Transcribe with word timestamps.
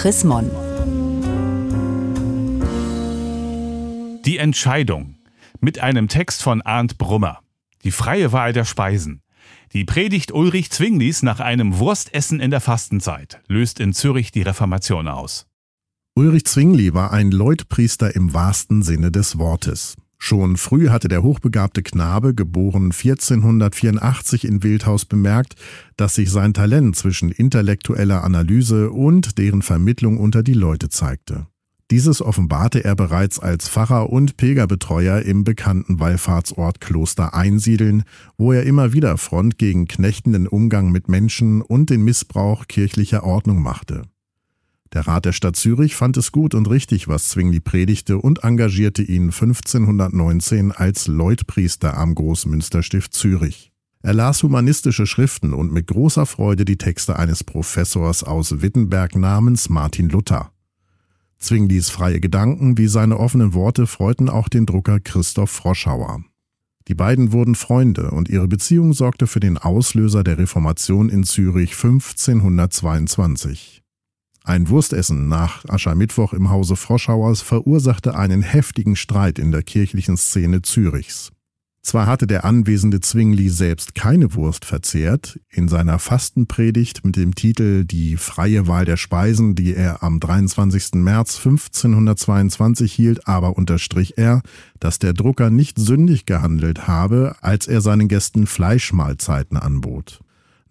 Chris 0.00 0.24
Mon. 0.24 0.50
Die 4.24 4.38
Entscheidung 4.38 5.16
mit 5.60 5.80
einem 5.80 6.08
Text 6.08 6.42
von 6.42 6.62
Arndt 6.62 6.96
Brummer. 6.96 7.40
Die 7.84 7.90
freie 7.90 8.32
Wahl 8.32 8.54
der 8.54 8.64
Speisen. 8.64 9.20
Die 9.74 9.84
Predigt 9.84 10.32
Ulrich 10.32 10.70
Zwinglis 10.70 11.22
nach 11.22 11.40
einem 11.40 11.76
Wurstessen 11.76 12.40
in 12.40 12.50
der 12.50 12.62
Fastenzeit 12.62 13.42
löst 13.46 13.78
in 13.78 13.92
Zürich 13.92 14.32
die 14.32 14.40
Reformation 14.40 15.06
aus. 15.06 15.46
Ulrich 16.14 16.46
Zwingli 16.46 16.94
war 16.94 17.12
ein 17.12 17.30
Leutpriester 17.30 18.16
im 18.16 18.32
wahrsten 18.32 18.80
Sinne 18.80 19.12
des 19.12 19.36
Wortes. 19.36 19.96
Schon 20.22 20.58
früh 20.58 20.90
hatte 20.90 21.08
der 21.08 21.22
hochbegabte 21.22 21.82
Knabe, 21.82 22.34
geboren 22.34 22.92
1484 22.92 24.44
in 24.44 24.62
Wildhaus, 24.62 25.06
bemerkt, 25.06 25.54
dass 25.96 26.14
sich 26.14 26.30
sein 26.30 26.52
Talent 26.52 26.94
zwischen 26.94 27.32
intellektueller 27.32 28.22
Analyse 28.22 28.90
und 28.90 29.38
deren 29.38 29.62
Vermittlung 29.62 30.18
unter 30.18 30.42
die 30.42 30.52
Leute 30.52 30.90
zeigte. 30.90 31.46
Dieses 31.90 32.20
offenbarte 32.22 32.84
er 32.84 32.94
bereits 32.94 33.40
als 33.40 33.68
Pfarrer 33.68 34.10
und 34.10 34.36
Pilgerbetreuer 34.36 35.22
im 35.22 35.42
bekannten 35.42 35.98
Wallfahrtsort 35.98 36.80
Kloster 36.80 37.34
Einsiedeln, 37.34 38.04
wo 38.36 38.52
er 38.52 38.64
immer 38.64 38.92
wieder 38.92 39.16
Front 39.16 39.58
gegen 39.58 39.88
knechtenden 39.88 40.46
Umgang 40.46 40.92
mit 40.92 41.08
Menschen 41.08 41.62
und 41.62 41.90
den 41.90 42.02
Missbrauch 42.02 42.68
kirchlicher 42.68 43.24
Ordnung 43.24 43.62
machte. 43.62 44.02
Der 44.92 45.06
Rat 45.06 45.24
der 45.24 45.32
Stadt 45.32 45.54
Zürich 45.54 45.94
fand 45.94 46.16
es 46.16 46.32
gut 46.32 46.54
und 46.54 46.68
richtig, 46.68 47.06
was 47.06 47.28
Zwingli 47.28 47.60
predigte 47.60 48.18
und 48.18 48.42
engagierte 48.42 49.02
ihn 49.02 49.30
1519 49.30 50.72
als 50.72 51.06
Leutpriester 51.06 51.96
am 51.96 52.16
Großmünsterstift 52.16 53.14
Zürich. 53.14 53.70
Er 54.02 54.14
las 54.14 54.42
humanistische 54.42 55.06
Schriften 55.06 55.52
und 55.52 55.72
mit 55.72 55.86
großer 55.86 56.26
Freude 56.26 56.64
die 56.64 56.78
Texte 56.78 57.16
eines 57.16 57.44
Professors 57.44 58.24
aus 58.24 58.62
Wittenberg 58.62 59.14
namens 59.14 59.68
Martin 59.68 60.08
Luther. 60.08 60.50
Zwinglis 61.38 61.90
freie 61.90 62.18
Gedanken 62.18 62.76
wie 62.76 62.88
seine 62.88 63.18
offenen 63.18 63.54
Worte 63.54 63.86
freuten 63.86 64.28
auch 64.28 64.48
den 64.48 64.66
Drucker 64.66 64.98
Christoph 64.98 65.50
Froschauer. 65.50 66.24
Die 66.88 66.94
beiden 66.94 67.32
wurden 67.32 67.54
Freunde 67.54 68.10
und 68.10 68.28
ihre 68.28 68.48
Beziehung 68.48 68.92
sorgte 68.92 69.28
für 69.28 69.40
den 69.40 69.56
Auslöser 69.56 70.24
der 70.24 70.38
Reformation 70.38 71.08
in 71.08 71.22
Zürich 71.22 71.74
1522. 71.74 73.84
Ein 74.44 74.68
Wurstessen 74.68 75.28
nach 75.28 75.64
Aschermittwoch 75.68 76.32
im 76.32 76.50
Hause 76.50 76.76
Froschauers 76.76 77.42
verursachte 77.42 78.16
einen 78.16 78.42
heftigen 78.42 78.96
Streit 78.96 79.38
in 79.38 79.52
der 79.52 79.62
kirchlichen 79.62 80.16
Szene 80.16 80.62
Zürichs. 80.62 81.30
Zwar 81.82 82.06
hatte 82.06 82.26
der 82.26 82.44
anwesende 82.44 83.00
Zwingli 83.00 83.48
selbst 83.48 83.94
keine 83.94 84.34
Wurst 84.34 84.66
verzehrt, 84.66 85.40
in 85.48 85.66
seiner 85.66 85.98
Fastenpredigt 85.98 87.04
mit 87.06 87.16
dem 87.16 87.34
Titel 87.34 87.84
Die 87.84 88.18
freie 88.18 88.66
Wahl 88.66 88.84
der 88.84 88.98
Speisen, 88.98 89.54
die 89.54 89.74
er 89.74 90.02
am 90.02 90.20
23. 90.20 90.94
März 90.94 91.38
1522 91.38 92.92
hielt, 92.92 93.26
aber 93.26 93.56
unterstrich 93.56 94.18
er, 94.18 94.42
dass 94.78 94.98
der 94.98 95.14
Drucker 95.14 95.48
nicht 95.48 95.78
sündig 95.78 96.26
gehandelt 96.26 96.86
habe, 96.86 97.36
als 97.40 97.66
er 97.66 97.80
seinen 97.80 98.08
Gästen 98.08 98.46
Fleischmahlzeiten 98.46 99.56
anbot. 99.56 100.20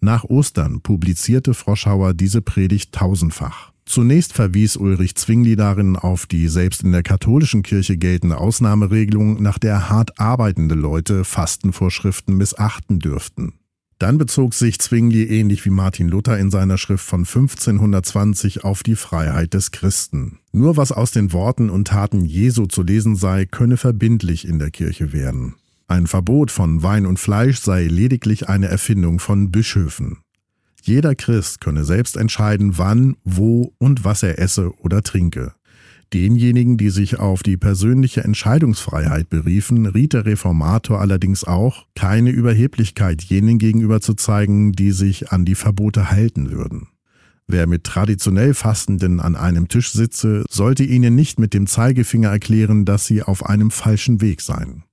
Nach 0.00 0.24
Ostern 0.24 0.80
publizierte 0.80 1.52
Froschauer 1.52 2.14
diese 2.14 2.40
Predigt 2.40 2.92
tausendfach. 2.92 3.72
Zunächst 3.84 4.32
verwies 4.32 4.76
Ulrich 4.76 5.14
Zwingli 5.16 5.56
darin 5.56 5.96
auf 5.96 6.26
die 6.26 6.48
selbst 6.48 6.84
in 6.84 6.92
der 6.92 7.02
katholischen 7.02 7.62
Kirche 7.62 7.96
geltende 7.96 8.38
Ausnahmeregelung, 8.38 9.42
nach 9.42 9.58
der 9.58 9.90
hart 9.90 10.18
arbeitende 10.18 10.74
Leute 10.74 11.24
Fastenvorschriften 11.24 12.36
missachten 12.36 12.98
dürften. 12.98 13.54
Dann 13.98 14.16
bezog 14.16 14.54
sich 14.54 14.78
Zwingli 14.78 15.24
ähnlich 15.24 15.66
wie 15.66 15.70
Martin 15.70 16.08
Luther 16.08 16.38
in 16.38 16.50
seiner 16.50 16.78
Schrift 16.78 17.04
von 17.04 17.20
1520 17.20 18.64
auf 18.64 18.82
die 18.82 18.96
Freiheit 18.96 19.52
des 19.52 19.72
Christen. 19.72 20.38
Nur 20.52 20.78
was 20.78 20.92
aus 20.92 21.10
den 21.10 21.34
Worten 21.34 21.68
und 21.68 21.88
Taten 21.88 22.24
Jesu 22.24 22.64
zu 22.64 22.82
lesen 22.82 23.14
sei, 23.14 23.44
könne 23.44 23.76
verbindlich 23.76 24.48
in 24.48 24.58
der 24.58 24.70
Kirche 24.70 25.12
werden. 25.12 25.56
Ein 25.90 26.06
Verbot 26.06 26.52
von 26.52 26.84
Wein 26.84 27.04
und 27.04 27.18
Fleisch 27.18 27.58
sei 27.58 27.82
lediglich 27.82 28.48
eine 28.48 28.68
Erfindung 28.68 29.18
von 29.18 29.50
Bischöfen. 29.50 30.18
Jeder 30.84 31.16
Christ 31.16 31.60
könne 31.60 31.84
selbst 31.84 32.16
entscheiden, 32.16 32.78
wann, 32.78 33.16
wo 33.24 33.74
und 33.78 34.04
was 34.04 34.22
er 34.22 34.38
esse 34.38 34.72
oder 34.78 35.02
trinke. 35.02 35.52
Denjenigen, 36.14 36.76
die 36.76 36.90
sich 36.90 37.18
auf 37.18 37.42
die 37.42 37.56
persönliche 37.56 38.22
Entscheidungsfreiheit 38.22 39.30
beriefen, 39.30 39.84
riet 39.84 40.12
der 40.12 40.26
Reformator 40.26 41.00
allerdings 41.00 41.42
auch, 41.42 41.86
keine 41.96 42.30
Überheblichkeit 42.30 43.20
jenen 43.24 43.58
gegenüber 43.58 44.00
zu 44.00 44.14
zeigen, 44.14 44.70
die 44.70 44.92
sich 44.92 45.32
an 45.32 45.44
die 45.44 45.56
Verbote 45.56 46.12
halten 46.12 46.52
würden. 46.52 46.86
Wer 47.48 47.66
mit 47.66 47.82
traditionell 47.82 48.54
Fastenden 48.54 49.18
an 49.18 49.34
einem 49.34 49.66
Tisch 49.66 49.90
sitze, 49.90 50.44
sollte 50.48 50.84
ihnen 50.84 51.16
nicht 51.16 51.40
mit 51.40 51.52
dem 51.52 51.66
Zeigefinger 51.66 52.30
erklären, 52.30 52.84
dass 52.84 53.06
sie 53.06 53.24
auf 53.24 53.44
einem 53.44 53.72
falschen 53.72 54.20
Weg 54.20 54.40
seien. 54.40 54.84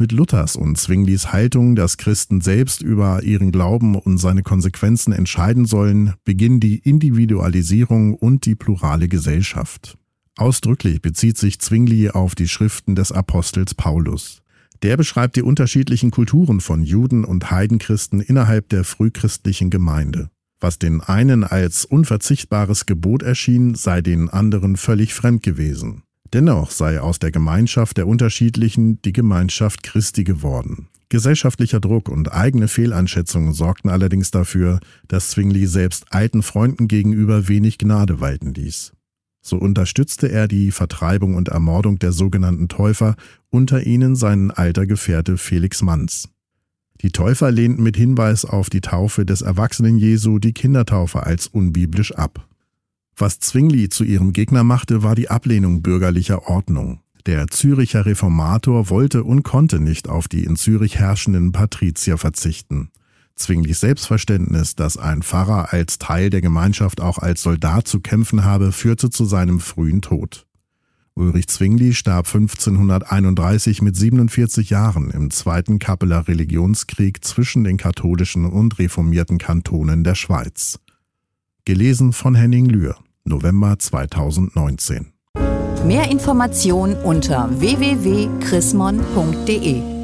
Mit 0.00 0.12
Luthers 0.12 0.54
und 0.54 0.78
Zwinglis 0.78 1.32
Haltung, 1.32 1.74
dass 1.74 1.96
Christen 1.96 2.40
selbst 2.40 2.82
über 2.82 3.24
ihren 3.24 3.50
Glauben 3.50 3.96
und 3.96 4.18
seine 4.18 4.44
Konsequenzen 4.44 5.12
entscheiden 5.12 5.64
sollen, 5.64 6.14
beginnen 6.24 6.60
die 6.60 6.78
Individualisierung 6.78 8.14
und 8.14 8.46
die 8.46 8.54
plurale 8.54 9.08
Gesellschaft. 9.08 9.98
Ausdrücklich 10.36 11.02
bezieht 11.02 11.36
sich 11.36 11.58
Zwingli 11.58 12.10
auf 12.10 12.36
die 12.36 12.46
Schriften 12.46 12.94
des 12.94 13.10
Apostels 13.10 13.74
Paulus. 13.74 14.40
Der 14.84 14.96
beschreibt 14.96 15.34
die 15.34 15.42
unterschiedlichen 15.42 16.12
Kulturen 16.12 16.60
von 16.60 16.84
Juden 16.84 17.24
und 17.24 17.50
Heidenchristen 17.50 18.20
innerhalb 18.20 18.68
der 18.68 18.84
frühchristlichen 18.84 19.68
Gemeinde. 19.68 20.30
Was 20.60 20.78
den 20.78 21.00
einen 21.00 21.42
als 21.42 21.84
unverzichtbares 21.84 22.86
Gebot 22.86 23.24
erschien, 23.24 23.74
sei 23.74 24.00
den 24.00 24.28
anderen 24.28 24.76
völlig 24.76 25.12
fremd 25.12 25.42
gewesen. 25.42 26.04
Dennoch 26.32 26.70
sei 26.70 27.00
aus 27.00 27.18
der 27.18 27.30
Gemeinschaft 27.30 27.96
der 27.96 28.06
Unterschiedlichen 28.06 29.00
die 29.02 29.12
Gemeinschaft 29.12 29.82
Christi 29.82 30.24
geworden. 30.24 30.88
Gesellschaftlicher 31.08 31.80
Druck 31.80 32.10
und 32.10 32.32
eigene 32.32 32.68
Fehleinschätzungen 32.68 33.54
sorgten 33.54 33.88
allerdings 33.88 34.30
dafür, 34.30 34.78
dass 35.06 35.30
Zwingli 35.30 35.66
selbst 35.66 36.04
alten 36.10 36.42
Freunden 36.42 36.86
gegenüber 36.86 37.48
wenig 37.48 37.78
Gnade 37.78 38.20
walten 38.20 38.52
ließ. 38.52 38.92
So 39.40 39.56
unterstützte 39.56 40.30
er 40.30 40.48
die 40.48 40.70
Vertreibung 40.70 41.34
und 41.34 41.48
Ermordung 41.48 41.98
der 41.98 42.12
sogenannten 42.12 42.68
Täufer, 42.68 43.16
unter 43.48 43.86
ihnen 43.86 44.16
seinen 44.16 44.50
alter 44.50 44.86
Gefährte 44.86 45.38
Felix 45.38 45.80
Manz. 45.80 46.28
Die 47.00 47.10
Täufer 47.10 47.50
lehnten 47.50 47.82
mit 47.82 47.96
Hinweis 47.96 48.44
auf 48.44 48.68
die 48.68 48.80
Taufe 48.82 49.24
des 49.24 49.40
Erwachsenen 49.40 49.96
Jesu 49.96 50.38
die 50.38 50.52
Kindertaufe 50.52 51.22
als 51.22 51.46
unbiblisch 51.46 52.12
ab. 52.12 52.47
Was 53.20 53.40
Zwingli 53.40 53.88
zu 53.88 54.04
ihrem 54.04 54.32
Gegner 54.32 54.62
machte, 54.62 55.02
war 55.02 55.16
die 55.16 55.28
Ablehnung 55.28 55.82
bürgerlicher 55.82 56.48
Ordnung. 56.48 57.00
Der 57.26 57.48
Züricher 57.48 58.06
Reformator 58.06 58.90
wollte 58.90 59.24
und 59.24 59.42
konnte 59.42 59.80
nicht 59.80 60.08
auf 60.08 60.28
die 60.28 60.44
in 60.44 60.54
Zürich 60.54 61.00
herrschenden 61.00 61.50
Patrizier 61.50 62.16
verzichten. 62.16 62.90
Zwinglis 63.34 63.80
Selbstverständnis, 63.80 64.76
dass 64.76 64.96
ein 64.96 65.22
Pfarrer 65.22 65.72
als 65.72 65.98
Teil 65.98 66.30
der 66.30 66.40
Gemeinschaft 66.40 67.00
auch 67.00 67.18
als 67.18 67.42
Soldat 67.42 67.88
zu 67.88 68.00
kämpfen 68.00 68.44
habe, 68.44 68.70
führte 68.70 69.10
zu 69.10 69.24
seinem 69.24 69.58
frühen 69.58 70.00
Tod. 70.00 70.46
Ulrich 71.14 71.48
Zwingli 71.48 71.94
starb 71.94 72.26
1531 72.32 73.82
mit 73.82 73.96
47 73.96 74.70
Jahren 74.70 75.10
im 75.10 75.32
Zweiten 75.32 75.80
Kappeler 75.80 76.28
Religionskrieg 76.28 77.24
zwischen 77.24 77.64
den 77.64 77.76
katholischen 77.78 78.44
und 78.44 78.78
reformierten 78.78 79.38
Kantonen 79.38 80.04
der 80.04 80.14
Schweiz. 80.14 80.78
Gelesen 81.64 82.12
von 82.12 82.36
Henning 82.36 82.66
Lühr. 82.66 82.96
November 83.28 83.78
2019. 83.78 85.12
Mehr 85.86 86.10
Informationen 86.10 86.96
unter 86.96 87.48
www.chrismon.de 87.60 89.97